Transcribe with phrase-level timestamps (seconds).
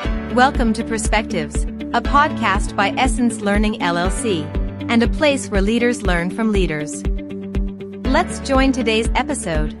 [0.00, 4.44] Welcome to Perspectives, a podcast by Essence Learning LLC,
[4.90, 7.04] and a place where leaders learn from leaders.
[8.06, 9.72] Let's join today's episode.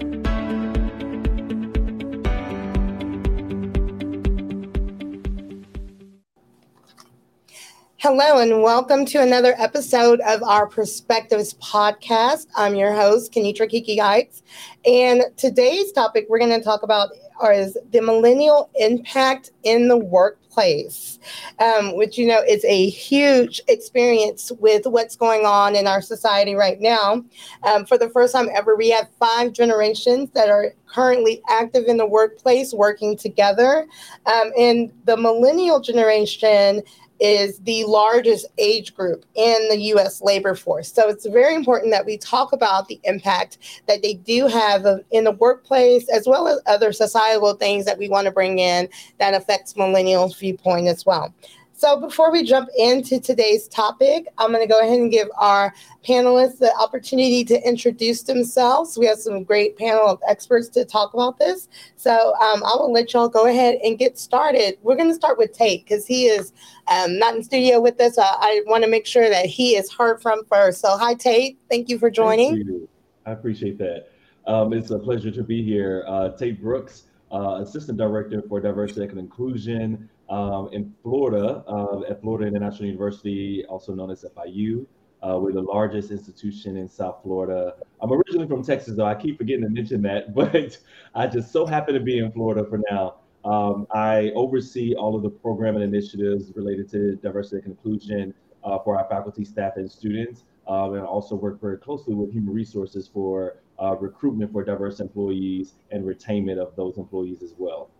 [7.98, 12.46] Hello, and welcome to another episode of our Perspectives podcast.
[12.56, 14.42] I'm your host, Kanetra Kiki Hights.
[14.84, 17.10] And today's topic we're going to talk about
[17.48, 21.18] is the millennial impact in the workplace,
[21.58, 26.54] um, which, you know, is a huge experience with what's going on in our society
[26.54, 27.24] right now.
[27.62, 31.96] Um, for the first time ever, we have five generations that are currently active in
[31.96, 33.86] the workplace working together.
[34.26, 36.82] Um, and the millennial generation
[37.20, 40.92] is the largest age group in the US labor force.
[40.92, 45.24] So it's very important that we talk about the impact that they do have in
[45.24, 48.88] the workplace as well as other societal things that we want to bring in
[49.18, 51.32] that affects millennials viewpoint as well.
[51.80, 55.72] So before we jump into today's topic, I'm going to go ahead and give our
[56.04, 58.98] panelists the opportunity to introduce themselves.
[58.98, 61.70] We have some great panel of experts to talk about this.
[61.96, 64.76] So um, I will let y'all go ahead and get started.
[64.82, 66.52] We're going to start with Tait because he is
[66.86, 68.18] um, not in studio with us.
[68.18, 70.82] I, I want to make sure that he is heard from first.
[70.82, 71.58] So hi, Tait.
[71.70, 72.58] Thank you for joining.
[72.58, 72.88] You.
[73.24, 74.10] I appreciate that.
[74.46, 76.04] Um, it's a pleasure to be here.
[76.06, 82.20] Uh, Tait Brooks, uh, Assistant Director for Diversity and Inclusion um, in Florida uh, at
[82.22, 84.86] Florida International University, also known as FIU.
[85.22, 87.74] Uh, we're the largest institution in South Florida.
[88.00, 89.04] I'm originally from Texas, though.
[89.04, 90.78] I keep forgetting to mention that, but
[91.14, 93.16] I just so happen to be in Florida for now.
[93.44, 98.32] Um, I oversee all of the program and initiatives related to diversity and inclusion
[98.64, 100.44] uh, for our faculty, staff, and students.
[100.68, 105.72] Um, and also work very closely with human resources for uh, recruitment for diverse employees
[105.90, 107.90] and retainment of those employees as well.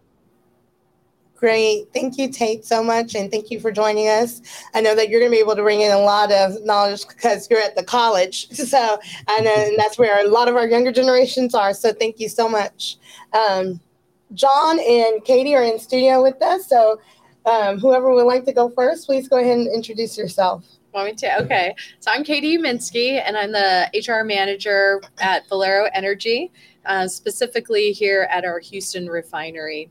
[1.41, 1.91] Great.
[1.95, 3.15] Thank you, Tait, so much.
[3.15, 4.43] And thank you for joining us.
[4.75, 7.09] I know that you're going to be able to bring in a lot of knowledge
[7.09, 8.49] because you're at the college.
[8.71, 11.73] So, and, and that's where a lot of our younger generations are.
[11.73, 12.99] So, thank you so much.
[13.33, 13.81] Um,
[14.35, 16.69] John and Kati are in studio with us.
[16.69, 17.01] So,
[17.47, 20.65] um, whoever would like to go first, please go ahead and introduce yourself.
[20.93, 21.43] Want me to?
[21.43, 21.75] Okay.
[22.01, 26.53] So, I'm Kati Uminski, and I'm the HR manager at Valero Energy,
[26.85, 29.91] uh, specifically here at our Houston refinery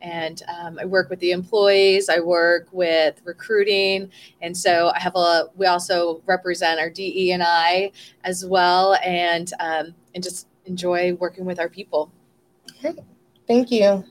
[0.00, 2.08] and um, I work with the employees.
[2.08, 4.10] I work with recruiting,
[4.40, 5.46] and so I have a.
[5.56, 7.92] We also represent our DE and I
[8.24, 12.12] as well, and um, and just enjoy working with our people.
[12.80, 12.98] Great,
[13.46, 14.04] thank you.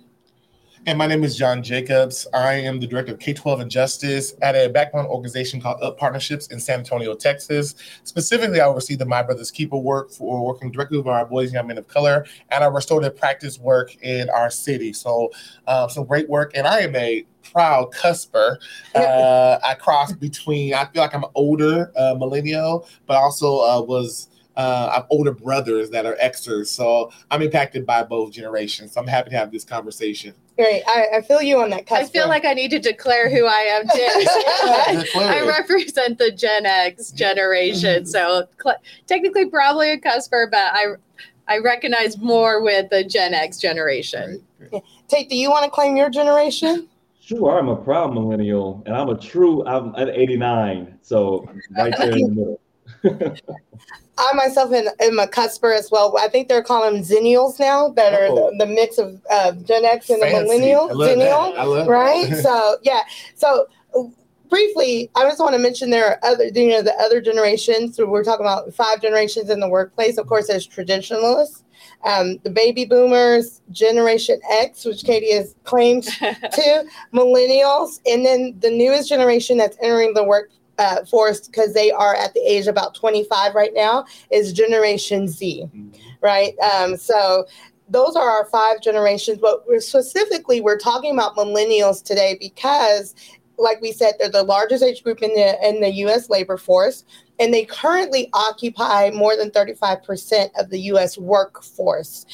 [0.87, 2.25] And my name is John Jacobs.
[2.33, 5.97] I am the director of K 12 and Justice at a backbone organization called Up
[5.97, 7.75] Partnerships in San Antonio, Texas.
[8.05, 11.55] Specifically, I oversee the My Brother's Keeper work for working directly with our boys and
[11.55, 14.93] young men of color and our restorative practice work in our city.
[14.93, 15.29] So,
[15.67, 16.53] uh, some great work.
[16.55, 18.57] And I am a proud cusper.
[18.95, 23.81] Uh, I cross between, I feel like I'm an older uh, millennial, but also uh,
[23.81, 28.93] was uh, I have older brothers that are Xers, so I'm impacted by both generations.
[28.93, 30.33] So I'm happy to have this conversation.
[30.57, 31.89] Great, I, I feel you on that.
[31.91, 35.09] I feel like I need to declare who I am too.
[35.19, 40.95] I represent the Gen X generation, so cl- technically probably a cusper, but I
[41.47, 44.43] I recognize more with the Gen X generation.
[44.57, 44.83] Great, great.
[45.07, 46.89] Tait, do you want to claim your generation?
[47.21, 49.63] Sure, I'm a proud millennial, and I'm a true.
[49.67, 51.47] I'm an '89, so
[51.77, 52.59] right there in the middle.
[54.19, 56.17] I myself am, am, a cusper as well.
[56.17, 58.51] I think they're calling them zennials now, that are oh.
[58.51, 60.37] the, the, mix of uh, Gen X and Fancy.
[60.37, 60.89] the millennial.
[60.89, 62.33] Zennial, right?
[62.41, 63.01] so yeah.
[63.35, 63.67] So
[64.49, 67.95] briefly, I just want to mention there are other, you know, the other generations.
[67.95, 70.17] So we're talking about five generations in the workplace.
[70.17, 71.63] Of course, there's traditionalists.
[72.03, 78.69] Um, the baby boomers, Generation X, which Kati has claimed to, millennials, and then the
[78.69, 82.95] newest generation that's entering the work uh, forced because they are at the age about
[82.95, 85.89] 25 right now is Generation Z, mm-hmm.
[86.21, 86.57] right?
[86.59, 87.45] Um, so
[87.89, 93.15] those are our five generations, but we're specifically we're talking about millennials today because,
[93.57, 96.29] like we said, they're the largest age group in the in the U.S.
[96.29, 97.05] labor force,
[97.39, 101.17] and they currently occupy more than 35 percent of the U.S.
[101.17, 102.25] workforce.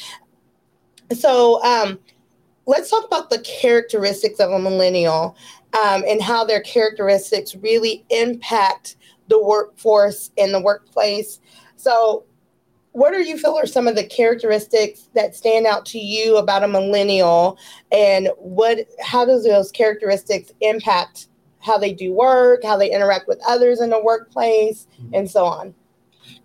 [1.12, 1.64] So.
[1.64, 2.00] Um,
[2.66, 5.36] let's talk about the characteristics of a millennial
[5.74, 8.96] um, and how their characteristics really impact
[9.28, 11.40] the workforce and the workplace.
[11.76, 12.26] So,
[12.92, 16.64] what do you feel are some of the characteristics that stand out to you about
[16.64, 17.58] a millennial,
[17.92, 21.28] and what how does those characteristics impact
[21.60, 25.16] how they do work, how they interact with others in the workplace, mm-hmm.
[25.16, 25.74] and so on?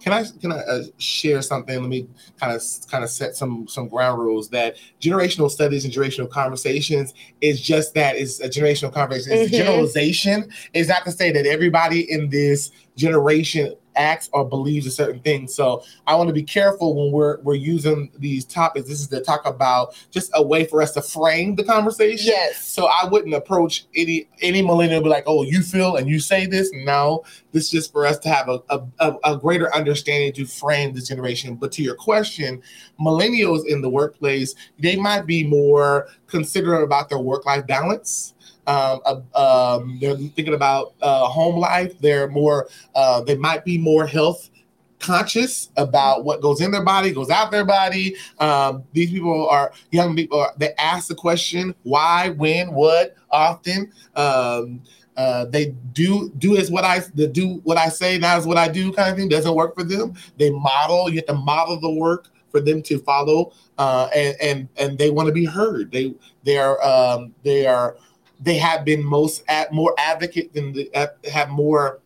[0.01, 1.81] Can I can I uh, share something?
[1.81, 2.09] Let me
[2.41, 7.15] kind of kind of set some some ground rules that generational studies and generational conversations
[7.41, 9.39] is just that is a generational conversation.
[9.39, 9.65] It's mm-hmm.
[9.65, 10.51] generalization.
[10.75, 15.49] Is not to say that everybody in this generation acts or believes a certain thing.
[15.49, 18.89] So I want to be careful when we're we're using these topics.
[18.89, 22.29] This is to talk about just a way for us to frame the conversation.
[22.29, 22.65] Yes.
[22.65, 26.47] So I wouldn't approach any any millennial be like, oh, you feel and you say
[26.47, 26.71] this.
[26.73, 30.95] No, this is just for us to have a, a, a greater understanding to frame
[30.95, 31.57] this generation.
[31.57, 32.63] But to your question,
[33.01, 38.35] millennials in the workplace, they might be more considerate about their work-life balance
[38.67, 41.99] um, uh, um, they're thinking about uh, home life.
[42.01, 42.69] They're more.
[42.95, 44.51] Uh, they might be more health
[44.99, 48.17] conscious about what goes in their body, goes out their body.
[48.39, 50.47] Um, these people are young people.
[50.57, 53.93] They ask the question why, when, what, often.
[54.15, 54.83] Um,
[55.17, 58.57] uh, they do do is what I they do what I say, now is what
[58.57, 59.29] I do kind of thing.
[59.29, 60.15] Doesn't work for them.
[60.37, 61.11] They model.
[61.11, 65.11] You have to model the work for them to follow, uh, and and and they
[65.11, 65.91] want to be heard.
[65.91, 67.97] They they are um, they are
[68.41, 70.91] they have been most at more advocate than the,
[71.31, 72.01] have more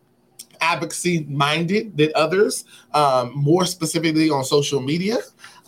[0.60, 2.64] advocacy minded than others,
[2.94, 5.18] um, more specifically on social media.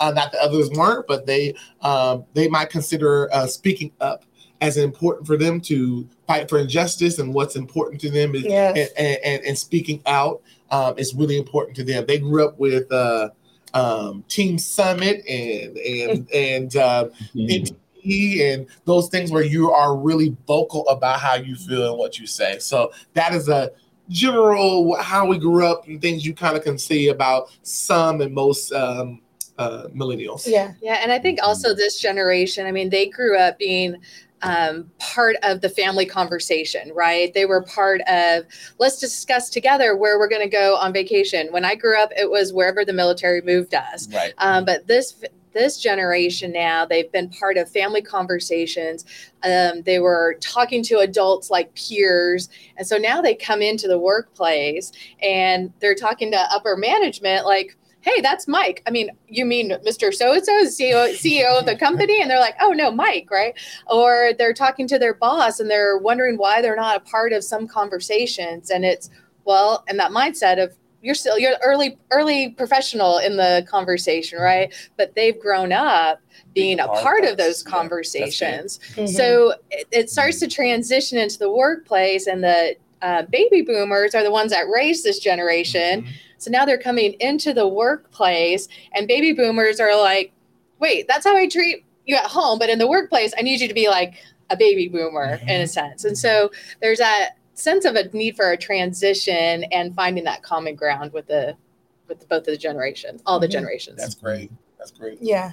[0.01, 4.25] Uh, not that others weren't, but they um, they might consider uh, speaking up
[4.61, 8.91] as important for them to fight for injustice and what's important to them is yes.
[8.97, 10.41] and, and, and, speaking out
[10.71, 12.07] um, is really important to them.
[12.07, 13.31] They grew up with uh,
[13.75, 20.37] um, Team Summit and and and uh, mm-hmm and those things where you are really
[20.47, 22.59] vocal about how you feel and what you say.
[22.59, 23.71] So that is a
[24.09, 28.35] general how we grew up and things you kind of can see about some and
[28.35, 29.21] most um,
[29.59, 30.47] uh, millennials.
[30.47, 32.67] Yeah, yeah, and I think also this generation.
[32.67, 33.97] I mean, they grew up being
[34.43, 37.33] um, part of the family conversation, right?
[37.33, 38.45] They were part of
[38.79, 41.49] let's discuss together where we're going to go on vacation.
[41.51, 44.13] When I grew up, it was wherever the military moved us.
[44.13, 44.35] Right.
[44.39, 45.25] Um, but this
[45.55, 49.05] this generation now, they've been part of family conversations.
[49.43, 52.49] Um, they were talking to adults like peers.
[52.77, 54.93] And so now they come into the workplace
[55.23, 58.83] and they're talking to upper management like, hey, that's Mike.
[58.87, 60.13] I mean, you mean Mr.
[60.13, 62.21] So and so, CEO, CEO of the company?
[62.21, 63.55] And they're like, oh, no, Mike, right?
[63.87, 67.43] Or they're talking to their boss and they're wondering why they're not a part of
[67.43, 68.71] some conversations.
[68.71, 69.09] And it's,
[69.47, 74.75] well, and that mindset of you're still you're early early professional in the conversation right?
[74.97, 76.21] But they've grown up
[76.55, 78.81] being a part of those conversations.
[78.95, 79.07] Mm-hmm.
[79.07, 84.23] so it, it, starts to transition into the workplace and the uh, baby boomers are
[84.23, 86.03] the ones that raised this generation.
[86.03, 86.11] Mm-hmm.
[86.39, 90.33] so now they're coming into the workplace and baby boomers are like
[90.81, 93.69] wait that's how i treat you at home but in the workplace i need you
[93.69, 94.15] to be like
[94.51, 95.49] a baby boomer mm-hmm.
[95.49, 96.05] in a sense.
[96.05, 100.75] And so there's that sense of a need for a transition and finding that common
[100.75, 101.57] ground with the
[102.09, 103.53] with both of the generations, all the mm-hmm.
[103.53, 103.97] generations.
[103.97, 104.51] That's great.
[104.79, 105.19] That's great.
[105.21, 105.53] Yeah.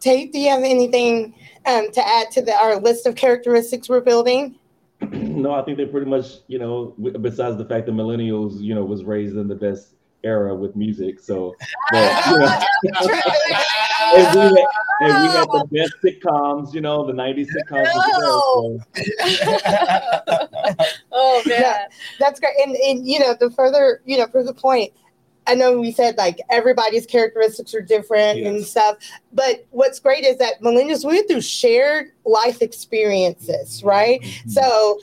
[0.00, 1.34] Tait, do you have anything
[1.66, 4.56] um, to add to the, our list of characteristics we're building?
[5.00, 8.84] No, I think they pretty much, you know, besides the fact that millennials, you know,
[8.84, 9.94] was raised in the best
[10.24, 11.20] era with music.
[11.20, 11.54] So,
[11.92, 13.00] but, you know,
[15.00, 17.84] and, we had, and we had the best sitcoms, you know, the 90s sitcoms.
[18.20, 18.80] No.
[21.12, 21.60] oh, man.
[21.60, 21.86] Yeah,
[22.18, 22.54] that's great.
[22.64, 24.92] And, and, you know, the further, you know, for the point,
[25.48, 28.46] I know we said like everybody's characteristics are different yes.
[28.46, 28.96] and stuff,
[29.32, 34.20] but what's great is that millennials we went through shared life experiences, right?
[34.20, 34.50] Mm-hmm.
[34.50, 34.98] So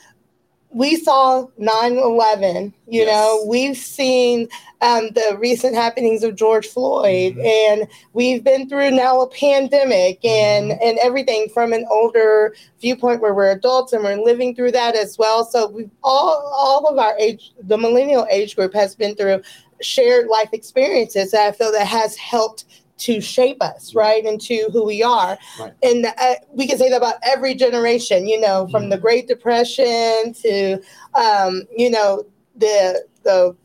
[0.76, 3.08] we saw 9-11 you yes.
[3.08, 4.50] know we've seen
[4.82, 7.82] um, the recent happenings of george floyd mm-hmm.
[7.82, 10.84] and we've been through now a pandemic and mm-hmm.
[10.84, 15.18] and everything from an older viewpoint where we're adults and we're living through that as
[15.18, 19.42] well so we've all all of our age the millennial age group has been through
[19.82, 22.66] shared life experiences that i feel that has helped
[22.98, 25.38] to shape us right into who we are.
[25.60, 25.74] Right.
[25.84, 28.90] and uh, we can say that about every generation you know from mm.
[28.92, 30.82] the great depression to
[31.14, 32.26] um, you know
[32.56, 33.56] the the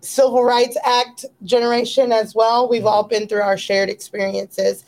[0.00, 2.68] civil rights act generation as well.
[2.68, 2.90] We've mm.
[2.90, 4.84] all been through our shared experiences.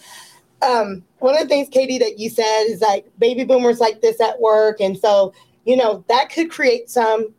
[0.62, 4.21] Um, one of the things kati that you said is like baby boomers like this
[4.21, 4.81] at work.
[4.81, 5.33] And so
[5.65, 7.35] you know that could create some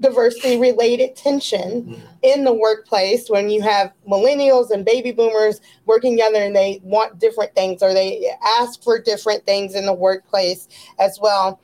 [0.00, 2.00] diversity related tension mm-hmm.
[2.22, 7.18] in the workplace when you have millennials and baby boomers working together and they want
[7.18, 11.60] different things or they ask for different things in the workplace as well.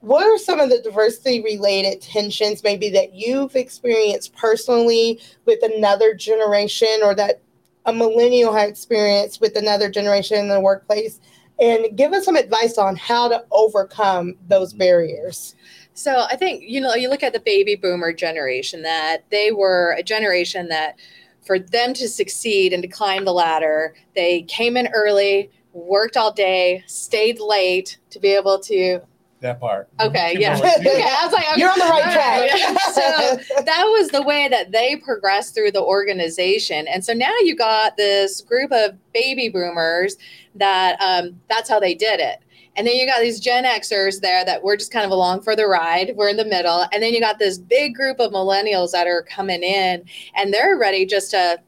[0.00, 6.14] What are some of the diversity related tensions maybe that you've experienced personally with another
[6.14, 7.42] generation or that
[7.86, 11.20] a millennial has experienced with another generation in the workplace?
[11.58, 15.54] And give us some advice on how to overcome those barriers.
[16.00, 19.94] So I think, you know, you look at the baby boomer generation, that they were
[19.98, 20.98] a generation that
[21.44, 26.32] for them to succeed and to climb the ladder, they came in early, worked all
[26.32, 29.00] day, stayed late to be able to
[29.40, 29.88] that part.
[30.00, 30.54] Okay, yeah.
[30.58, 31.60] okay, I was like, okay.
[31.60, 32.78] you're on the right track.
[32.94, 37.56] so that was the way that they progressed through the organization, and so now you
[37.56, 40.16] got this group of baby boomers
[40.54, 42.40] that um, that's how they did it.
[42.76, 45.56] And then you got these Gen Xers there that we're just kind of along for
[45.56, 46.12] the ride.
[46.16, 46.86] We're in the middle.
[46.92, 50.78] And then you got this big group of millennials that are coming in and they're
[50.78, 51.60] ready just to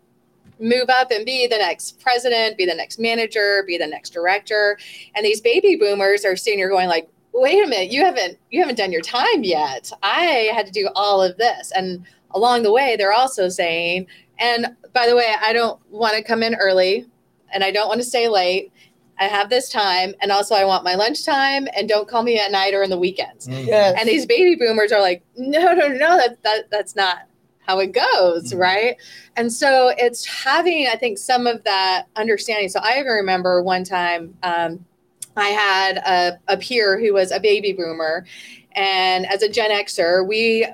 [0.60, 4.78] move up and be the next president, be the next manager, be the next director.
[5.14, 8.60] And these baby boomers are sitting here going like, wait a minute, you haven't you
[8.60, 9.90] haven't done your time yet.
[10.02, 11.72] I had to do all of this.
[11.74, 14.06] And along the way, they're also saying,
[14.38, 17.06] and by the way, I don't want to come in early
[17.52, 18.72] and I don't want to stay late.
[19.18, 22.50] I have this time, and also I want my lunchtime, and don't call me at
[22.50, 23.46] night or in the weekends.
[23.46, 23.66] Mm.
[23.66, 23.96] Yes.
[23.98, 27.18] And these baby boomers are like, no, no, no, that, that that's not
[27.60, 28.58] how it goes, mm-hmm.
[28.58, 28.96] right?
[29.36, 32.68] And so it's having, I think, some of that understanding.
[32.68, 34.84] So I even remember one time um,
[35.36, 38.26] I had a, a peer who was a baby boomer.
[38.72, 40.66] And as a Gen Xer, we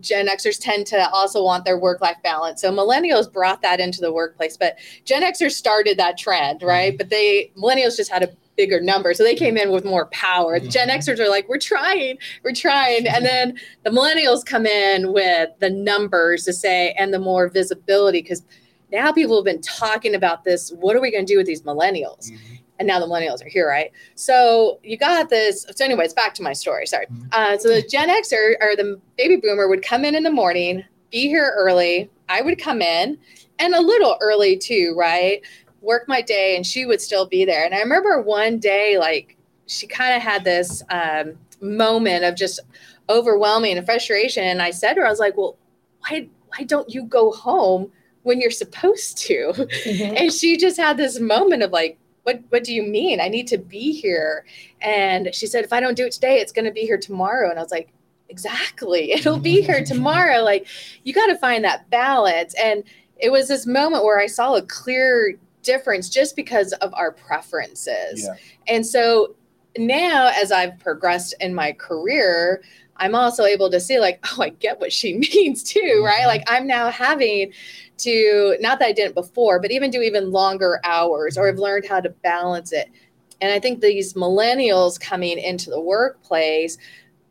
[0.00, 2.60] Gen Xers tend to also want their work life balance.
[2.60, 6.92] So millennials brought that into the workplace, but Gen Xers started that trend, right?
[6.92, 6.98] Mm-hmm.
[6.98, 9.14] But they millennials just had a bigger number.
[9.14, 10.60] So they came in with more power.
[10.60, 10.98] The Gen mm-hmm.
[10.98, 13.06] Xers are like, we're trying, we're trying.
[13.06, 18.22] And then the millennials come in with the numbers to say and the more visibility
[18.22, 18.42] because
[18.92, 20.70] now people have been talking about this.
[20.70, 22.30] What are we going to do with these millennials?
[22.30, 23.92] Mm-hmm and now the millennials are here, right?
[24.14, 25.66] So you got this.
[25.74, 26.86] So, anyways, back to my story.
[26.86, 27.06] Sorry.
[27.06, 27.26] Mm-hmm.
[27.32, 30.30] Uh, so the Gen X or, or the baby boomer would come in in the
[30.30, 32.10] morning, be here early.
[32.28, 33.18] I would come in
[33.58, 35.42] and a little early too, right?
[35.80, 37.64] Work my day, and she would still be there.
[37.64, 42.60] And I remember one day, like she kind of had this um, moment of just
[43.08, 44.44] overwhelming and frustration.
[44.44, 45.58] And I said to her, I was like, "Well,
[46.00, 47.92] why why don't you go home?"
[48.24, 49.52] when you're supposed to.
[49.52, 50.16] Mm-hmm.
[50.24, 53.20] And she just had this moment of like, what what do you mean?
[53.20, 54.44] I need to be here.
[54.80, 57.48] And she said if i don't do it today it's going to be here tomorrow.
[57.50, 57.92] And i was like
[58.28, 60.42] exactly it'll be here tomorrow.
[60.42, 60.66] Like
[61.04, 62.54] you got to find that balance.
[62.60, 62.82] And
[63.18, 68.24] it was this moment where i saw a clear difference just because of our preferences.
[68.24, 68.34] Yeah.
[68.66, 69.34] and so
[69.78, 72.62] now as i've progressed in my career
[72.96, 76.18] i'm also able to see like oh i get what she means too right?
[76.18, 76.26] Mm-hmm.
[76.28, 77.52] like i'm now having
[77.98, 81.86] to not that I didn't before, but even do even longer hours or I've learned
[81.86, 82.90] how to balance it.
[83.40, 86.78] And I think these millennials coming into the workplace,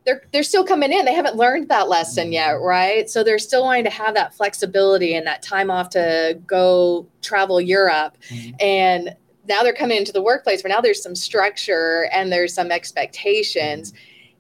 [0.06, 1.06] they're they're still coming in.
[1.06, 2.66] They haven't learned that lesson yet, mm-hmm.
[2.66, 3.10] right?
[3.10, 7.60] So they're still wanting to have that flexibility and that time off to go travel
[7.60, 8.18] Europe.
[8.30, 8.56] Mm-hmm.
[8.60, 9.16] And
[9.48, 13.92] now they're coming into the workplace where now there's some structure and there's some expectations.
[13.92, 14.00] Mm-hmm.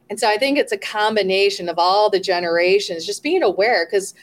[0.09, 4.13] And so I think it's a combination of all the generations just being aware because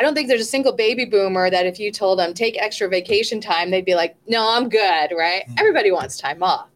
[0.00, 2.88] I don't think there's a single baby boomer that if you told them take extra
[2.88, 5.42] vacation time, they'd be like, no, I'm good, right?
[5.42, 5.54] Mm-hmm.
[5.58, 6.68] Everybody wants time off.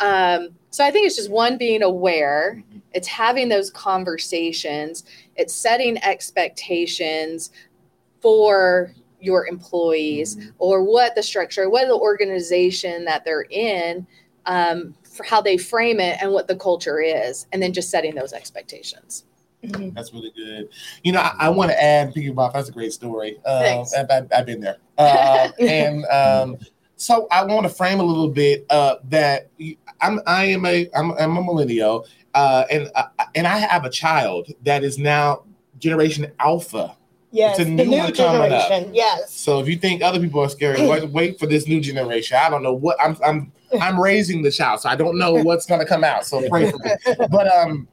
[0.00, 2.78] Um, so I think it's just one being aware, mm-hmm.
[2.92, 5.04] it's having those conversations,
[5.36, 7.52] it's setting expectations
[8.20, 10.50] for your employees mm-hmm.
[10.58, 14.04] or what the structure, what the organization that they're in,
[14.46, 18.16] um, for how they frame it and what the culture is, and then just setting
[18.16, 19.24] those expectations.
[19.64, 19.90] Mm-hmm.
[19.94, 20.68] That's really good.
[21.04, 22.52] You know, I, I want to add, piggyback.
[22.52, 23.38] That's a great story.
[23.44, 26.56] Um, I've, I've, been there, uh, and um,
[26.96, 29.50] so I want to frame a little bit uh, that
[30.00, 33.04] I'm I am a I'm, I'm a millennial, uh, and uh,
[33.34, 35.44] and I have a child that is now
[35.78, 36.96] Generation Alpha.
[37.30, 38.92] Yes, it's a new, new generation.
[38.92, 39.32] Yes.
[39.32, 42.36] So if you think other people are scary, wait, wait for this new generation.
[42.40, 43.16] I don't know what I'm.
[43.24, 46.26] I'm I'm raising the child, so I don't know what's going to come out.
[46.26, 46.90] So pray for me.
[47.30, 47.88] But um,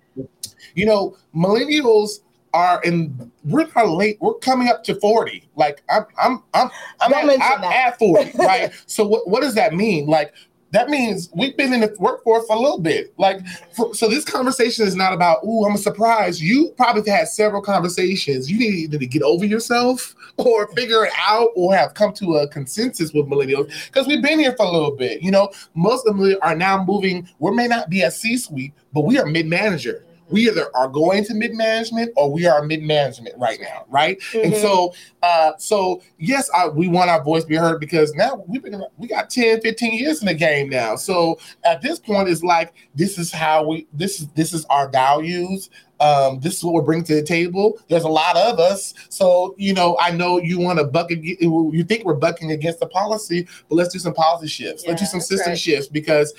[0.76, 2.20] you know, millennials
[2.54, 4.18] are in we're of late.
[4.22, 5.48] We're coming up to 40.
[5.56, 8.72] Like I'm I'm I'm I'm, at, I'm at, 40, right?
[8.86, 10.08] so what, what does that mean?
[10.08, 10.34] Like
[10.72, 13.12] that means we've been in the workforce for a little bit.
[13.18, 13.40] Like,
[13.76, 17.62] for, so this conversation is not about, "Ooh, I'm a surprise." You probably had several
[17.62, 18.52] conversations.
[18.52, 22.38] You need either to get over yourself or figure it out, or have come to
[22.38, 25.24] a consensus with millennials because we've been here for a little bit.
[25.24, 27.28] You know, most of them are now moving.
[27.40, 31.34] We may not be at C-suite, but we are mid-manager we either are going to
[31.34, 34.20] mid management or we are mid management right now, right?
[34.20, 34.46] Mm-hmm.
[34.46, 34.94] And so,
[35.24, 38.82] uh, so yes, I, we want our voice to be heard because now we've been
[38.98, 40.96] we got 10, 15 years in the game now.
[40.96, 44.90] So at this point, it's like this is how we this is this is our
[44.90, 45.70] values.
[46.00, 47.78] Um, this is what we bring to the table.
[47.90, 49.98] There's a lot of us, so you know.
[50.00, 51.10] I know you want to buck.
[51.10, 54.84] You think we're bucking against the policy, but let's do some policy shifts.
[54.84, 55.60] Yeah, let's do some system right.
[55.60, 56.34] shifts because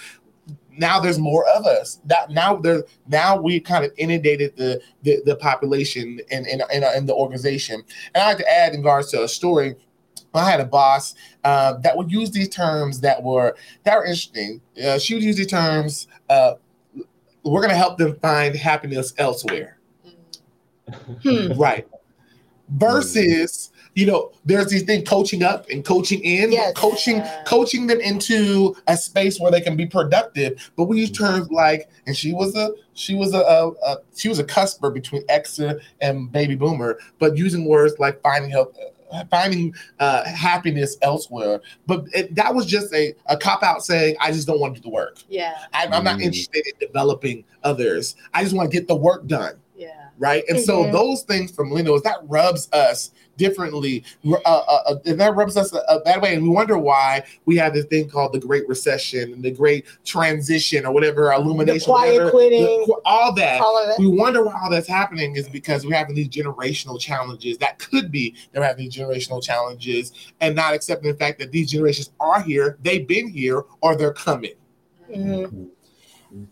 [0.76, 2.00] now there's more of us.
[2.04, 6.84] That now there now we kind of inundated the the, the population in in, in,
[6.96, 7.82] in the organization.
[8.14, 9.76] And I like to add in regards to a story.
[10.32, 14.60] I had a boss uh, that would use these terms that were that were interesting.
[14.82, 16.06] Uh, she would use these terms.
[16.28, 16.54] Uh,
[17.42, 19.78] we're going to help them find happiness elsewhere.
[21.22, 21.52] Hmm.
[21.58, 21.88] Right.
[22.68, 26.72] Versus you know, there's these things coaching up and coaching in, yes.
[26.74, 30.70] coaching, coaching them into a space where they can be productive.
[30.76, 34.28] But we use terms like, and she was a she was a, a, a she
[34.28, 38.74] was a cusper between Xer and baby boomer, but using words like finding help
[39.30, 41.60] finding uh, happiness elsewhere.
[41.86, 44.80] But it, that was just a, a cop out saying, I just don't want to
[44.80, 45.18] do the work.
[45.28, 45.54] Yeah.
[45.72, 46.22] I, am not mm.
[46.22, 48.16] interested in developing others.
[48.34, 49.54] I just want to get the work done.
[50.20, 50.28] Yeah.
[50.28, 50.44] Right.
[50.48, 50.64] And mm-hmm.
[50.64, 54.04] so those things from millennials that rubs us differently.
[54.24, 56.34] Uh, uh, uh, and that rubs us a, bad way.
[56.34, 59.86] And we wonder why we have this thing called the Great Recession and the Great
[60.04, 63.62] Transition or whatever, illumination, the quiet whatever, quitting, the, all that.
[63.62, 67.56] All we wonder why all that's happening is because we're having these generational challenges.
[67.58, 70.12] That could be they're having these generational challenges
[70.42, 74.12] and not accepting the fact that these generations are here, they've been here, or they're
[74.12, 74.54] coming.
[75.10, 75.64] Mm-hmm.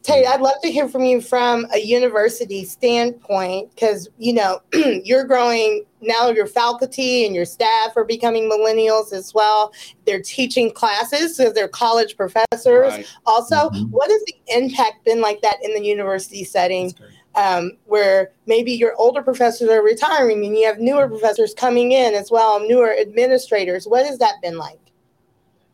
[0.02, 5.24] Tait, I'd love to hear from you from a university standpoint because you know you're
[5.24, 6.30] growing now.
[6.30, 9.72] Your faculty and your staff are becoming millennials as well.
[10.04, 12.92] They're teaching classes because they're college professors.
[12.92, 13.06] Right.
[13.26, 13.84] Also, mm-hmm.
[13.90, 16.94] what has the impact been like that in the university setting?
[17.34, 22.14] Um, where maybe your older professors are retiring and you have newer professors coming in
[22.14, 23.86] as well, newer administrators.
[23.86, 24.80] What has that been like?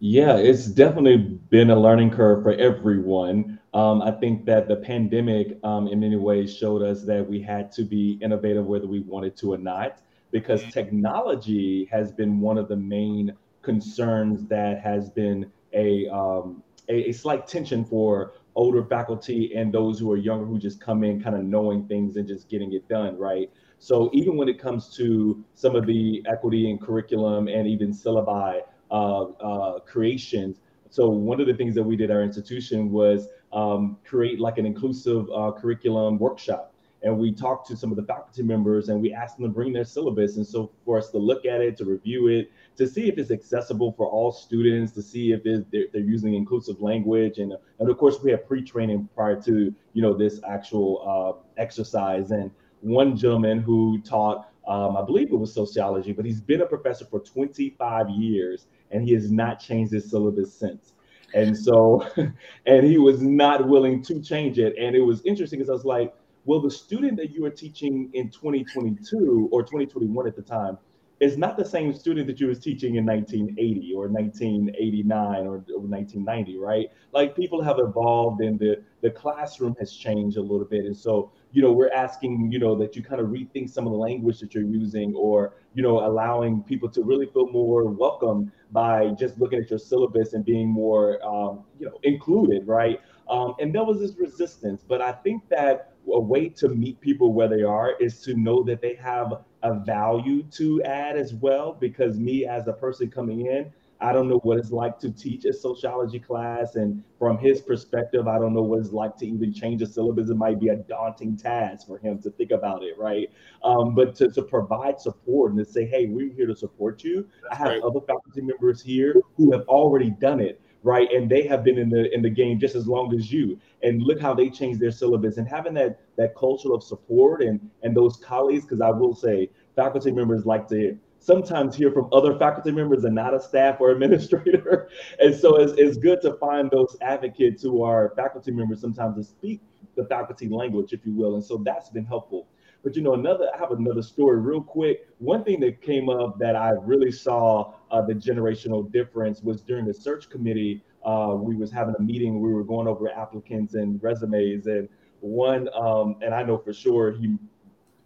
[0.00, 3.58] Yeah, it's definitely been a learning curve for everyone.
[3.74, 7.72] Um, I think that the pandemic, um, in many ways, showed us that we had
[7.72, 10.00] to be innovative whether we wanted to or not,
[10.30, 10.70] because mm-hmm.
[10.70, 17.12] technology has been one of the main concerns that has been a, um, a, a
[17.12, 21.34] slight tension for older faculty and those who are younger who just come in kind
[21.34, 23.50] of knowing things and just getting it done, right?
[23.80, 28.60] So even when it comes to some of the equity in curriculum and even syllabi,
[28.90, 30.60] uh, uh, creations.
[30.90, 34.58] So one of the things that we did at our institution was um, create like
[34.58, 36.74] an inclusive uh, curriculum workshop.
[37.02, 39.74] And we talked to some of the faculty members and we asked them to bring
[39.74, 40.38] their syllabus.
[40.38, 43.30] And so for us to look at it, to review it, to see if it's
[43.30, 47.38] accessible for all students, to see if they're, they're using inclusive language.
[47.38, 52.30] And, and of course, we have pre-training prior to, you know, this actual uh, exercise.
[52.30, 52.50] And
[52.80, 57.04] one gentleman who taught, um, I believe it was sociology, but he's been a professor
[57.04, 60.93] for 25 years and he has not changed his syllabus since.
[61.34, 62.06] And so,
[62.66, 64.74] and he was not willing to change it.
[64.78, 66.14] And it was interesting because I was like,
[66.46, 70.78] well, the student that you were teaching in 2022 or 2021 at the time
[71.20, 75.80] is not the same student that you was teaching in 1980 or 1989 or, or
[75.80, 76.88] 1990, right?
[77.12, 80.84] Like people have evolved and the, the classroom has changed a little bit.
[80.84, 83.92] And so, you know, we're asking, you know, that you kind of rethink some of
[83.92, 88.50] the language that you're using or, you know, allowing people to really feel more welcome
[88.72, 93.00] by just looking at your syllabus and being more, um, you know, included, right?
[93.30, 97.32] Um, and there was this resistance, but I think that a way to meet people
[97.32, 101.72] where they are is to know that they have a value to add as well.
[101.72, 105.44] Because me as a person coming in, I don't know what it's like to teach
[105.44, 106.74] a sociology class.
[106.76, 110.30] And from his perspective, I don't know what it's like to even change a syllabus.
[110.30, 113.30] It might be a daunting task for him to think about it, right?
[113.62, 117.26] Um, but to, to provide support and to say, hey, we're here to support you.
[117.42, 117.82] That's I have right.
[117.82, 121.10] other faculty members here who have already done it right?
[121.12, 123.58] And they have been in the in the game just as long as you.
[123.82, 127.58] And look how they changed their syllabus and having that that culture of support and
[127.82, 128.64] and those colleagues.
[128.64, 133.14] Because I will say, faculty members like to sometimes hear from other faculty members and
[133.14, 134.88] not a staff or administrator.
[135.20, 139.24] and so it's, it's good to find those advocates who are faculty members sometimes to
[139.24, 139.60] speak
[139.96, 141.34] the faculty language, if you will.
[141.34, 142.48] And so that's been helpful.
[142.82, 145.08] But you know, another I have another story real quick.
[145.18, 149.86] One thing that came up that I really saw uh, the generational difference was during
[149.86, 150.82] the search committee.
[151.02, 152.40] Uh, we was having a meeting.
[152.40, 154.88] We were going over applicants and resumes, and
[155.20, 157.38] one, um, and I know for sure he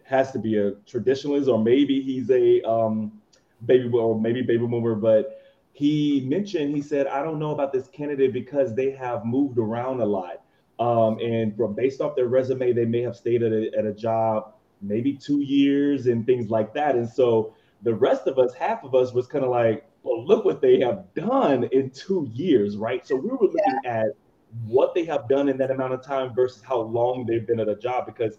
[0.09, 3.11] has to be a traditionalist, or maybe he's a um,
[3.65, 5.41] baby or maybe baby boomer, but
[5.71, 10.01] he mentioned he said I don't know about this candidate because they have moved around
[10.01, 10.41] a lot.
[10.79, 13.93] Um, and from based off their resume, they may have stayed at a, at a
[13.93, 16.95] job maybe two years and things like that.
[16.95, 20.45] And so the rest of us, half of us was kind of like, well, look
[20.45, 23.05] what they have done in two years, right?
[23.05, 24.03] So we were looking yeah.
[24.03, 24.07] at
[24.65, 27.67] what they have done in that amount of time versus how long they've been at
[27.67, 28.37] a job because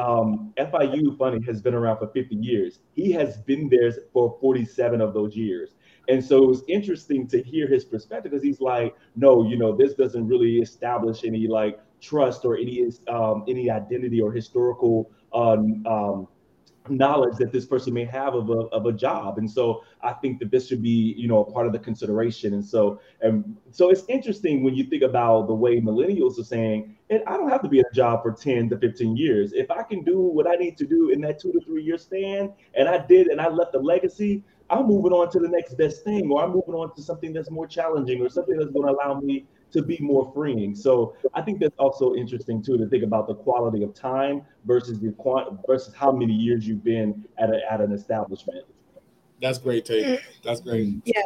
[0.00, 2.78] um, FIU Funny has been around for 50 years.
[2.94, 5.70] He has been there for 47 of those years.
[6.08, 9.76] And so it was interesting to hear his perspective because he's like, no, you know,
[9.76, 15.86] this doesn't really establish any like trust or any um, any identity or historical um,
[15.86, 16.28] um,
[16.90, 19.38] knowledge that this person may have of a, of a job.
[19.38, 22.54] And so i think that this should be you know a part of the consideration.
[22.54, 26.96] And so and so it's interesting when you think about the way millennials are saying
[27.10, 29.52] and i don't have to be a job for 10 to 15 years.
[29.52, 31.98] If i can do what i need to do in that two to three year
[31.98, 35.74] span and i did and i left a legacy i'm moving on to the next
[35.74, 38.86] best thing or i'm moving on to something that's more challenging or something that's going
[38.86, 40.74] to allow me to be more freeing.
[40.74, 45.00] So I think that's also interesting too to think about the quality of time versus
[45.00, 48.64] the quant versus how many years you've been at a, at an establishment.
[49.40, 50.20] That's great, Tait.
[50.44, 50.96] That's great.
[51.04, 51.22] Yeah.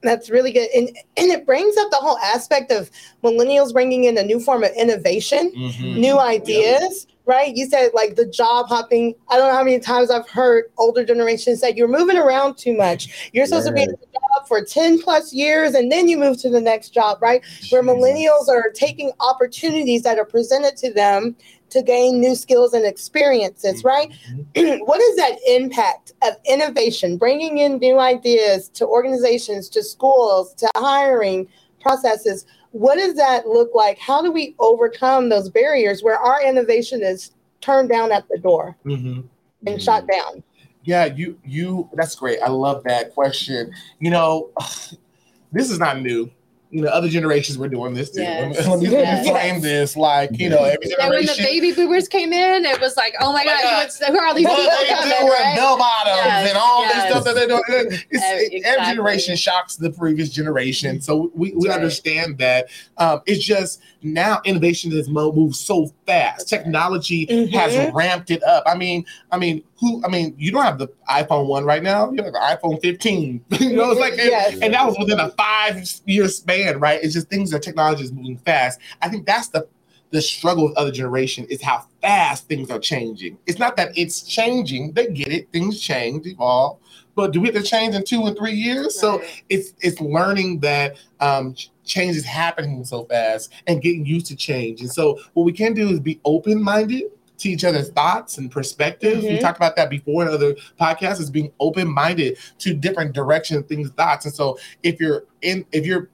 [0.00, 0.68] That's really good.
[0.74, 2.90] And and it brings up the whole aspect of
[3.24, 6.00] millennials bringing in a new form of innovation, mm-hmm.
[6.00, 7.14] new ideas, yeah.
[7.26, 7.56] right?
[7.56, 9.14] You said like the job hopping.
[9.28, 12.76] I don't know how many times I've heard older generations say you're moving around too
[12.76, 13.30] much.
[13.32, 13.70] You're supposed yeah.
[13.70, 14.07] to be at the job
[14.48, 17.42] for 10 plus years and then you move to the next job, right?
[17.70, 21.36] Where millennials are taking opportunities that are presented to them
[21.70, 24.10] to gain new skills and experiences, right?
[24.56, 24.78] Mm-hmm.
[24.86, 30.68] what is that impact of innovation, bringing in new ideas to organizations, to schools, to
[30.76, 31.46] hiring
[31.80, 32.46] processes?
[32.72, 33.98] What does that look like?
[33.98, 38.76] How do we overcome those barriers where our innovation is turned down at the door
[38.84, 39.20] mm-hmm.
[39.20, 39.28] and
[39.66, 39.78] mm-hmm.
[39.78, 40.42] shot down?
[40.88, 42.38] Yeah, you you that's great.
[42.40, 43.74] I love that question.
[44.00, 44.50] You know,
[45.52, 46.30] this is not new
[46.70, 48.20] you know, other generations were doing this too.
[48.20, 48.66] Yes.
[48.68, 49.28] Let me, yes.
[49.28, 51.00] frame this like, you know, every generation.
[51.00, 54.26] And when the baby boomers came in, it was like, oh my God, who are
[54.26, 55.54] all these people coming, right?
[55.56, 56.48] bell bottoms yes.
[56.48, 56.94] and all yes.
[56.94, 58.00] this stuff that they're doing.
[58.10, 58.64] Exactly.
[58.64, 61.00] Every generation shocks the previous generation.
[61.00, 61.74] So we, we right.
[61.74, 62.68] understand that.
[62.98, 66.48] Um, it's just now innovation has moved so fast.
[66.48, 67.54] Technology mm-hmm.
[67.54, 68.64] has ramped it up.
[68.66, 72.10] I mean, I mean, who I mean, you don't have the iPhone one right now.
[72.10, 73.44] You have the iPhone 15.
[73.60, 74.54] you know, it's like yes.
[74.54, 77.00] and, and, that was within a five year span, right?
[77.02, 78.80] It's just things that technology is moving fast.
[79.02, 79.68] I think that's the
[80.10, 83.36] the struggle with other generation is how fast things are changing.
[83.46, 85.52] It's not that it's changing; they get it.
[85.52, 86.78] Things change, evolve,
[87.14, 88.84] but do we have to change in two and three years?
[88.84, 88.92] Right.
[88.92, 94.36] So it's it's learning that um, change is happening so fast and getting used to
[94.36, 94.80] change.
[94.80, 97.04] And so what we can do is be open minded
[97.38, 99.24] to each other's thoughts and perspectives.
[99.24, 99.34] Mm-hmm.
[99.34, 103.62] We talked about that before in other podcasts, is being open minded to different direction
[103.62, 104.24] things, thoughts.
[104.26, 106.10] And so if you're in, if you're,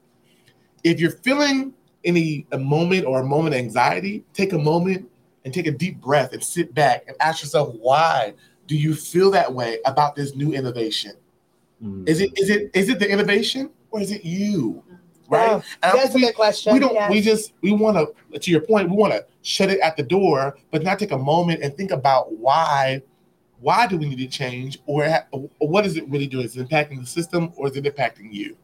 [0.83, 5.09] if you're feeling any a moment or a moment of anxiety, take a moment
[5.43, 8.33] and take a deep breath and sit back and ask yourself, why
[8.67, 11.13] do you feel that way about this new innovation?
[11.83, 12.07] Mm-hmm.
[12.07, 14.83] Is it is it is it the innovation or is it you?
[15.29, 15.63] Right?
[15.83, 16.73] Oh, that's a good question.
[16.73, 16.93] We don't.
[16.93, 17.09] Yes.
[17.09, 18.39] We just we want to.
[18.39, 21.17] To your point, we want to shut it at the door, but not take a
[21.17, 23.01] moment and think about why.
[23.61, 26.45] Why do we need to change, or, or what is it really doing?
[26.45, 28.55] Is it impacting the system, or is it impacting you?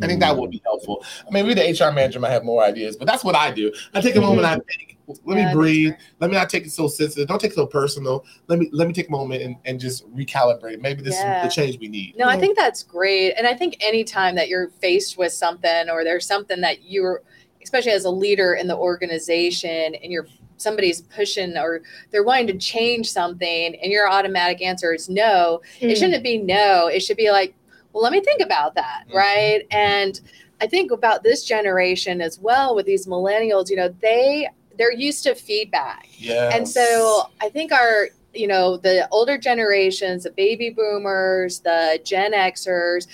[0.00, 1.04] I think that would be helpful.
[1.20, 3.72] I mean, maybe the HR manager might have more ideas, but that's what I do.
[3.94, 4.28] I take a mm-hmm.
[4.28, 5.94] moment, I think, let yeah, me breathe.
[6.20, 7.28] Let me not take it so sensitive.
[7.28, 8.24] Don't take it so personal.
[8.48, 10.80] Let me let me take a moment and, and just recalibrate.
[10.80, 11.44] Maybe this yeah.
[11.44, 12.16] is the change we need.
[12.16, 13.32] No, I think that's great.
[13.32, 17.22] And I think anytime that you're faced with something or there's something that you're
[17.62, 22.58] especially as a leader in the organization and you're somebody's pushing or they're wanting to
[22.58, 25.90] change something and your automatic answer is no, mm.
[25.90, 26.86] it shouldn't be no.
[26.86, 27.54] It should be like,
[27.92, 29.04] well, let me think about that.
[29.08, 29.16] Mm-hmm.
[29.16, 29.66] Right.
[29.70, 30.20] And
[30.60, 35.22] I think about this generation as well with these millennials, you know, they they're used
[35.24, 36.08] to feedback.
[36.16, 36.50] Yeah.
[36.52, 42.32] And so I think our you know the older generations, the baby boomers, the Gen
[42.32, 43.06] Xers,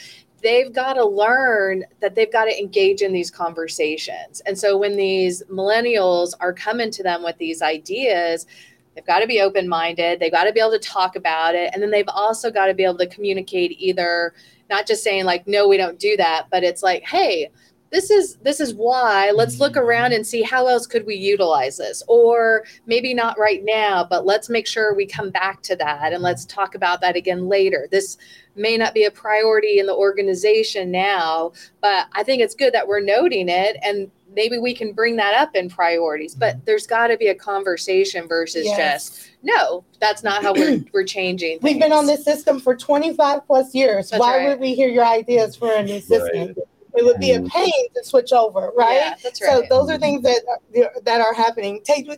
[0.42, 4.40] they've got to learn that they've got to engage in these conversations.
[4.46, 8.46] And so when these millennials are coming to them with these ideas,
[8.94, 11.70] they've got to be open minded, they've got to be able to talk about it.
[11.72, 14.34] And then they've also got to be able to communicate either
[14.70, 17.50] not just saying, like, no, we don't do that, but it's like, hey,
[17.90, 21.78] this is this is why let's look around and see how else could we utilize
[21.78, 26.12] this or maybe not right now but let's make sure we come back to that
[26.12, 28.18] and let's talk about that again later this
[28.56, 32.86] may not be a priority in the organization now but i think it's good that
[32.86, 36.64] we're noting it and maybe we can bring that up in priorities but mm-hmm.
[36.66, 39.10] there's got to be a conversation versus yes.
[39.10, 41.62] just no that's not how we're, we're changing things.
[41.62, 44.48] we've been on this system for 25 plus years that's why right.
[44.48, 46.56] would we hear your ideas for a new system right
[46.94, 47.48] it would be a mm.
[47.48, 48.94] pain to switch over, right?
[48.94, 49.62] Yeah, that's right.
[49.62, 51.80] So those are things that are, that are happening.
[51.84, 52.08] Tait,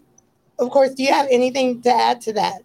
[0.59, 0.95] of course.
[0.95, 2.63] Do you have anything to add to that?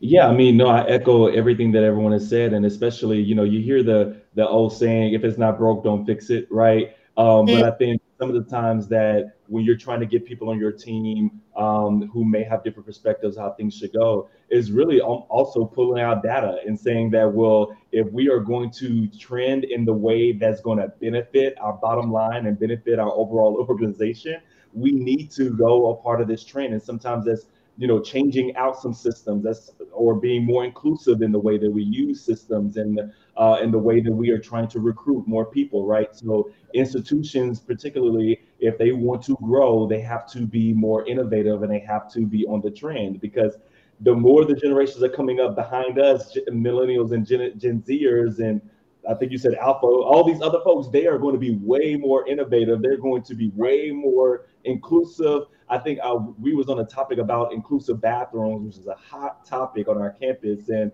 [0.00, 3.44] Yeah, I mean, no, I echo everything that everyone has said, and especially, you know,
[3.44, 6.96] you hear the the old saying, "If it's not broke, don't fix it," right?
[7.16, 7.60] Um, mm-hmm.
[7.60, 7.72] But mm.
[7.72, 10.72] I think some of the times that when you're trying to get people on your
[10.72, 16.02] team um, who may have different perspectives how things should go is really also pulling
[16.02, 20.32] out data and saying that well if we are going to trend in the way
[20.32, 24.40] that's going to benefit our bottom line and benefit our overall organization
[24.72, 26.72] we need to go a part of this trend.
[26.72, 27.46] And sometimes that's
[27.78, 31.70] you know changing out some systems that's or being more inclusive in the way that
[31.70, 33.00] we use systems and
[33.38, 36.14] uh, in the way that we are trying to recruit more people right?
[36.14, 41.70] So institutions particularly if they want to grow they have to be more innovative and
[41.70, 43.58] they have to be on the trend because
[44.00, 48.60] the more the generations are coming up behind us millennials and gen, gen zers and
[49.08, 51.96] I think you said Alpha, all these other folks, they are going to be way
[51.96, 52.82] more innovative.
[52.82, 55.46] They're going to be way more inclusive.
[55.68, 59.44] I think uh, we was on a topic about inclusive bathrooms, which is a hot
[59.44, 60.92] topic on our campus, and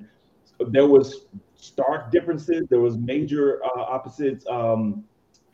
[0.68, 2.66] there was stark differences.
[2.68, 5.04] There was major uh, opposites um,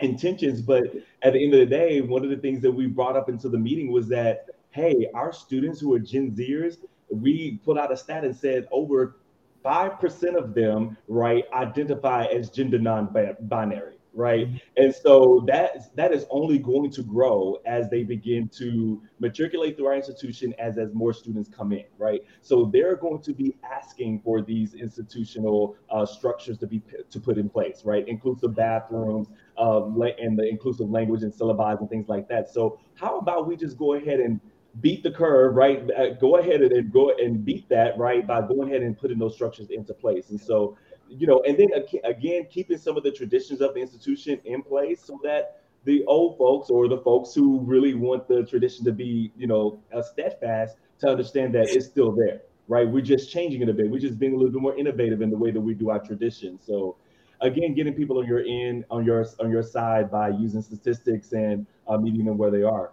[0.05, 0.85] intentions, but
[1.23, 3.49] at the end of the day, one of the things that we brought up into
[3.49, 7.97] the meeting was that hey, our students who are Gen Zers, we put out a
[7.97, 9.17] stat and said over
[9.65, 14.49] 5% of them, right, identify as gender non-binary, right?
[14.49, 14.57] Mm-hmm.
[14.77, 19.87] And so that that is only going to grow as they begin to matriculate through
[19.87, 22.23] our institution as as more students come in, right?
[22.43, 27.39] So they're going to be asking for these institutional uh, structures to be to put
[27.39, 28.07] in place, right?
[28.09, 32.49] Inclusive bathrooms, um, and the inclusive language and syllabi and things like that.
[32.49, 34.41] So how about we just go ahead and
[34.81, 35.89] beat the curve, right?
[35.97, 39.35] Uh, go ahead and go and beat that, right, by going ahead and putting those
[39.35, 40.31] structures into place.
[40.31, 40.77] And so,
[41.09, 41.69] you know, and then
[42.05, 46.39] again, keeping some of the traditions of the institution in place so that the old
[46.39, 51.09] folks or the folks who really want the tradition to be, you know, steadfast to
[51.09, 52.89] understand that it's still there, right?
[52.89, 53.91] We're just changing it a bit.
[53.91, 56.01] We're just being a little bit more innovative in the way that we do our
[56.01, 56.59] tradition.
[56.61, 56.97] So,
[57.45, 61.67] again, getting people on your end, on your on your side by using statistics and
[61.87, 62.91] uh, meeting them where they are.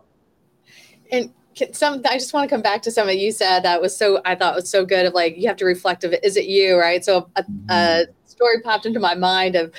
[1.12, 1.32] And
[1.74, 4.34] some i just want to come back to something you said that was so i
[4.34, 7.04] thought was so good of like you have to reflect of is it you right
[7.04, 8.12] so a, a mm-hmm.
[8.26, 9.72] story popped into my mind of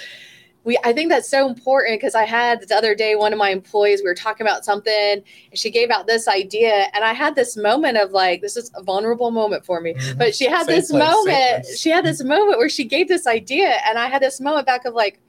[0.65, 3.51] we i think that's so important because i had the other day one of my
[3.51, 5.25] employees we were talking about something and
[5.59, 8.83] she gave out this idea and i had this moment of like this is a
[8.83, 10.19] vulnerable moment for me mm-hmm.
[10.19, 13.27] but she had same this place, moment she had this moment where she gave this
[13.27, 15.21] idea and i had this moment back of like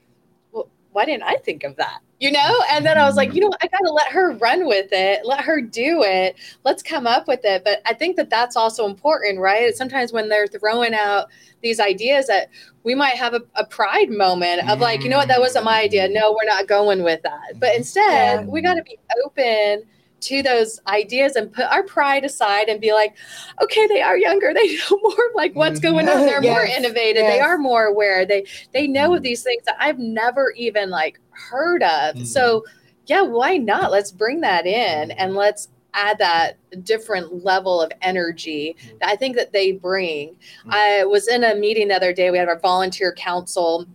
[0.94, 2.62] why didn't i think of that you know?
[2.70, 5.26] And then I was like, you know, I got to let her run with it,
[5.26, 6.36] let her do it.
[6.64, 7.64] Let's come up with it.
[7.64, 9.74] But I think that that's also important, right?
[9.74, 11.26] Sometimes when they're throwing out
[11.62, 12.48] these ideas that
[12.82, 15.82] we might have a, a pride moment of like, you know what, that wasn't my
[15.82, 16.08] idea.
[16.08, 17.58] No, we're not going with that.
[17.60, 18.46] But instead, yeah.
[18.46, 19.84] we got to be open
[20.24, 23.16] to those ideas and put our pride aside and be like,
[23.62, 24.52] okay, they are younger.
[24.64, 25.94] They know more like what's mm-hmm.
[25.94, 26.26] going on.
[26.26, 26.54] They're yes.
[26.54, 27.22] more innovative.
[27.22, 27.32] Yes.
[27.32, 28.24] They are more aware.
[28.24, 29.24] They they know of mm-hmm.
[29.24, 32.14] these things that I've never even like heard of.
[32.14, 32.24] Mm-hmm.
[32.24, 32.64] So
[33.06, 33.90] yeah, why not?
[33.90, 39.36] Let's bring that in and let's add that different level of energy that I think
[39.36, 40.36] that they bring.
[40.68, 42.30] I was in a meeting the other day.
[42.30, 43.86] We had our volunteer council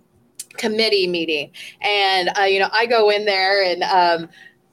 [0.58, 4.30] committee meeting and uh, you know i go in there and um,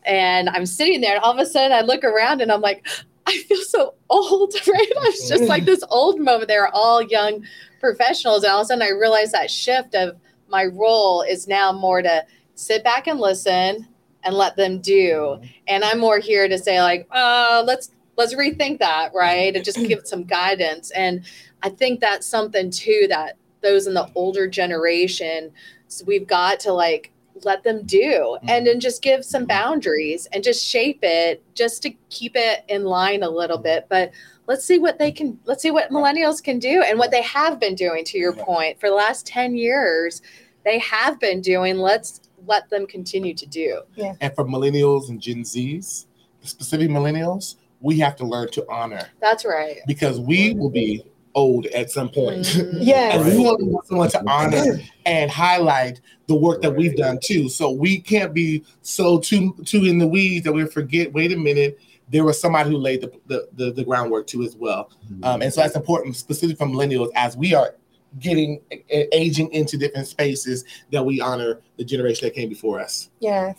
[0.07, 2.87] and I'm sitting there, and all of a sudden I look around and I'm like,
[3.29, 4.93] I feel so old, right?
[4.97, 6.49] I was just like this old moment.
[6.49, 7.45] They were all young
[7.81, 8.45] professionals.
[8.45, 10.17] And all of a sudden I realized that shift of
[10.49, 13.89] my role is now more to sit back and listen
[14.23, 15.11] and let them do.
[15.13, 15.45] Mm-hmm.
[15.69, 19.55] And I'm more here to say, like, oh, let's let's rethink that, right?
[19.55, 20.91] And just give some guidance.
[20.93, 21.25] And
[21.63, 25.53] I think that's something too that those in the older generation,
[25.89, 27.13] so we've got to like
[27.45, 28.65] let them do and mm-hmm.
[28.65, 33.23] then just give some boundaries and just shape it just to keep it in line
[33.23, 33.87] a little bit.
[33.89, 34.13] But
[34.47, 37.61] let's see what they can let's see what millennials can do and what they have
[37.61, 38.81] been doing to your point.
[38.81, 40.23] For the last 10 years
[40.65, 43.83] they have been doing let's let them continue to do.
[43.95, 44.15] Yeah.
[44.21, 46.07] and for millennials and gen z's
[46.43, 49.07] specific millennials we have to learn to honor.
[49.21, 49.79] That's right.
[49.87, 51.05] Because we will be
[51.37, 52.47] old at some point.
[52.57, 52.79] Mm-hmm.
[52.81, 53.19] Yeah.
[53.19, 57.51] and we want someone to honor and highlight the work that we've done too.
[57.51, 61.37] So we can't be so too too in the weeds that we forget, wait a
[61.37, 64.91] minute, there was somebody who laid the, the, the, the groundwork too as well.
[65.13, 65.25] Mm-hmm.
[65.25, 67.75] Um, and so that's important, specifically for millennials, as we are
[68.19, 68.63] getting
[69.13, 73.11] aging into different spaces that we honor the generation that came before us.
[73.21, 73.53] Yeah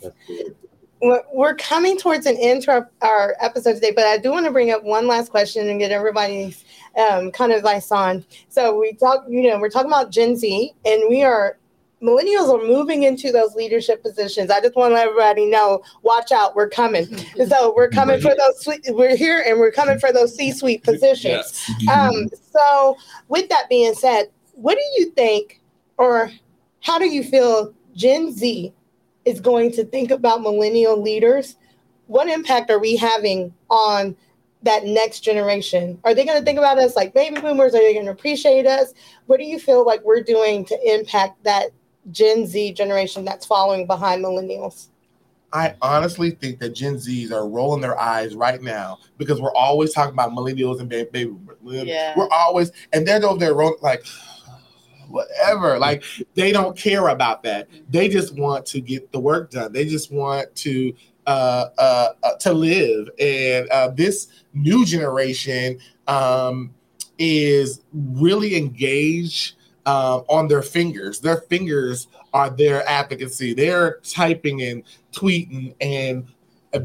[1.00, 4.52] we're coming towards an end to our, our, episode today, but I do want to
[4.52, 6.64] bring up one last question and get everybody's
[6.96, 8.24] um, kind of advice on.
[8.48, 11.58] So we talk, you know, we're talking about Gen Z, and we are
[12.02, 14.50] millennials are moving into those leadership positions.
[14.50, 17.06] I just want to let everybody know, watch out, we're coming.
[17.48, 18.68] so we're coming for those.
[18.88, 21.70] We're here, and we're coming for those C-suite positions.
[21.78, 21.88] Yes.
[21.88, 22.96] Um, so
[23.28, 25.60] with that being said, what do you think,
[25.96, 26.32] or
[26.80, 28.72] how do you feel Gen Z
[29.28, 31.56] is going to think about millennial leaders
[32.08, 34.16] what impact are we having on
[34.62, 36.00] that next generation?
[36.04, 37.74] Are they going to think about us like baby boomers?
[37.74, 38.92] Are they going to appreciate us?
[39.26, 41.70] What do you feel like we're doing to impact that
[42.10, 44.88] Gen Z generation that's following behind millennials?
[45.52, 49.94] I honestly think that Gen Zs are rolling their eyes right now because we're always
[49.94, 51.86] talking about millennials and baby boomers.
[51.86, 52.14] Yeah.
[52.16, 54.04] We're always, and they're over there rolling like,
[55.08, 55.78] whatever.
[55.78, 57.68] Like they don't care about that.
[57.90, 59.72] They just want to get the work done.
[59.72, 60.94] They just want to
[61.26, 63.10] uh, uh, uh, to live.
[63.20, 66.74] And uh, this new generation um,
[67.18, 71.20] is really engaged uh, on their fingers.
[71.20, 73.52] Their fingers are their advocacy.
[73.54, 76.26] They're typing and tweeting and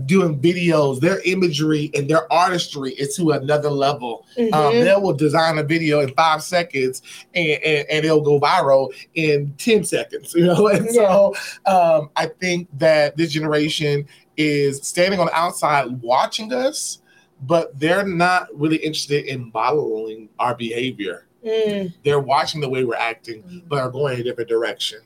[0.05, 4.25] doing videos, their imagery and their artistry is to another level.
[4.37, 4.53] Um, mm-hmm.
[4.53, 7.01] Um, they will design a video in five seconds
[7.33, 10.67] and, and, and, it'll go viral in 10 seconds, you know?
[10.73, 10.91] And yeah.
[10.91, 17.01] so um, I think that this generation is standing on the outside watching us,
[17.41, 21.27] but they're not really interested in modeling our behavior.
[21.45, 21.93] Mm.
[22.03, 23.63] They're watching the way we're acting, mm.
[23.67, 24.99] but are going a different direction.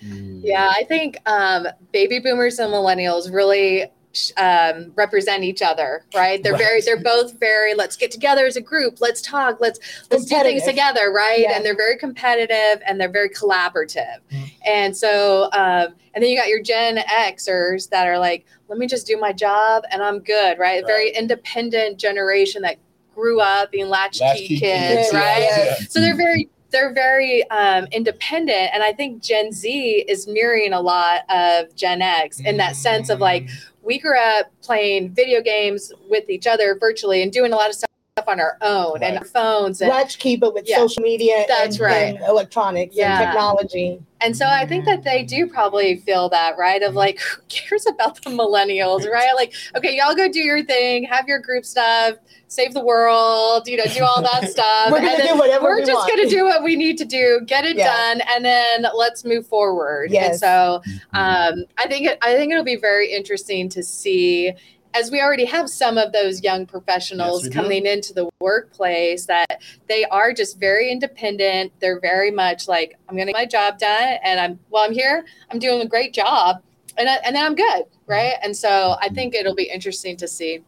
[0.00, 3.90] Yeah, I think um, baby boomers and millennials really
[4.36, 6.42] um, represent each other, right?
[6.42, 6.62] They're right.
[6.62, 7.74] very, they're both very.
[7.74, 9.00] Let's get together as a group.
[9.00, 9.60] Let's talk.
[9.60, 11.40] Let's let's do things together, right?
[11.40, 11.56] Yeah.
[11.56, 14.18] And they're very competitive and they're very collaborative.
[14.30, 14.44] Mm-hmm.
[14.66, 18.86] And so, um, and then you got your Gen Xers that are like, let me
[18.86, 20.82] just do my job and I'm good, right?
[20.82, 20.86] right.
[20.86, 22.76] Very independent generation that
[23.14, 25.40] grew up being latchkey, latchkey kids, kids, right?
[25.40, 25.74] Yeah.
[25.88, 30.80] So they're very they're very um, independent and i think gen z is mirroring a
[30.80, 33.64] lot of gen x in that sense of like mm.
[33.82, 37.74] we grew up playing video games with each other virtually and doing a lot of
[37.74, 37.87] stuff
[38.26, 39.02] on our own right.
[39.02, 42.96] and our phones and keep it with yeah, social media that's and, right and electronics
[42.96, 43.18] yeah.
[43.18, 47.20] and technology and so i think that they do probably feel that right of like
[47.20, 51.38] who cares about the millennials right like okay y'all go do your thing have your
[51.38, 52.14] group stuff
[52.48, 54.90] save the world, you know, do all that stuff.
[54.90, 56.10] we're gonna do whatever we're we just want.
[56.10, 57.86] gonna do what we need to do, get it yeah.
[57.86, 60.10] done, and then let's move forward.
[60.10, 60.30] Yes.
[60.30, 60.46] And so
[60.90, 61.16] mm-hmm.
[61.16, 64.52] um, I think it, I think it'll be very interesting to see
[64.98, 67.90] as we already have some of those young professionals yes, coming do.
[67.90, 73.26] into the workplace that they are just very independent they're very much like i'm going
[73.26, 76.56] to get my job done and i'm well i'm here i'm doing a great job
[76.96, 80.28] and, I, and then i'm good right and so i think it'll be interesting to
[80.28, 80.62] see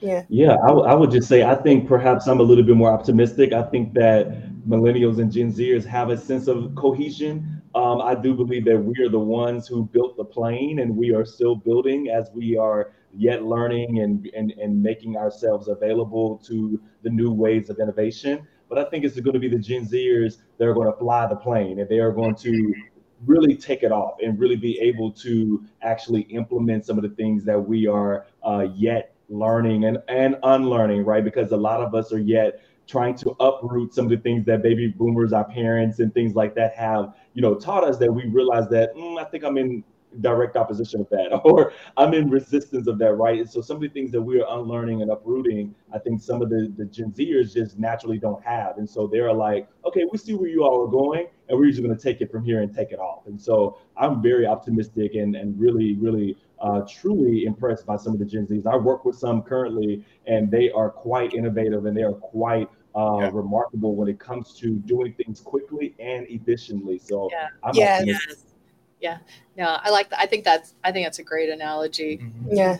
[0.00, 0.22] yeah.
[0.28, 2.88] Yeah, I, w- I would just say I think perhaps I'm a little bit more
[2.88, 3.52] optimistic.
[3.52, 4.28] I think that
[4.68, 7.60] millennials and Gen Zers have a sense of cohesion.
[7.74, 11.12] Um, I do believe that we are the ones who built the plane and we
[11.12, 16.80] are still building as we are yet learning and, and, and making ourselves available to
[17.02, 18.46] the new ways of innovation.
[18.68, 21.26] But I think it's going to be the Gen Zers that are going to fly
[21.26, 22.74] the plane and they are going to
[23.26, 27.44] really take it off and really be able to actually implement some of the things
[27.44, 31.24] that we are uh, yet learning and, and unlearning, right?
[31.24, 34.62] Because a lot of us are yet trying to uproot some of the things that
[34.62, 38.26] baby boomers, our parents, and things like that have, you know, taught us that we
[38.28, 39.84] realize that mm, I think I'm in
[40.20, 43.82] direct opposition of that or i'm in resistance of that right and so some of
[43.82, 47.54] the things that we're unlearning and uprooting i think some of the, the gen zers
[47.54, 50.90] just naturally don't have and so they're like okay we see where you all are
[50.90, 53.40] going and we're just going to take it from here and take it off and
[53.40, 58.24] so i'm very optimistic and, and really really uh, truly impressed by some of the
[58.24, 62.14] gen z's i work with some currently and they are quite innovative and they are
[62.14, 63.30] quite uh, yeah.
[63.32, 66.98] remarkable when it comes to doing things quickly and efficiently.
[66.98, 67.48] So yeah.
[67.62, 68.47] I'm yes
[69.00, 69.18] yeah.
[69.56, 72.18] No i like that i think that's i think that's a great analogy.
[72.18, 72.56] Mm-hmm.
[72.56, 72.78] yeah.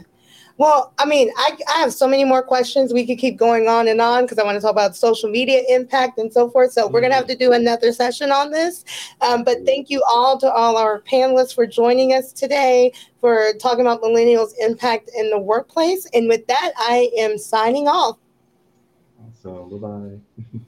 [0.56, 2.92] Well i mean I, I have so many more questions.
[2.92, 5.62] We could keep going on and on because i want to talk about social media
[5.68, 6.72] impact and so forth.
[6.72, 6.94] So mm-hmm.
[6.94, 8.84] we're going to have to do another session on this.
[9.20, 13.80] Um, but thank you all to all our panelists for joining us today for talking
[13.80, 16.06] about millennials impact in the workplace.
[16.14, 18.18] And with that i am signing off.
[19.42, 20.58] So bye-bye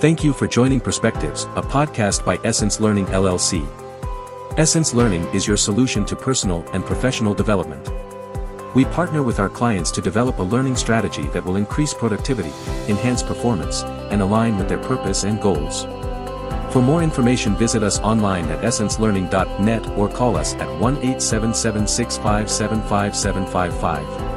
[0.00, 3.66] Thank you for joining Perspectives, a podcast by Essence Learning LLC.
[4.56, 7.90] Essence Learning is your solution to personal and professional development.
[8.76, 12.52] We partner with our clients to develop a learning strategy that will increase productivity,
[12.88, 13.82] enhance performance,
[14.12, 15.82] and align with their purpose and goals.
[16.72, 22.82] For more information visit us online at essencelearning.net or call us at 1 877 657
[22.82, 24.27] 5755.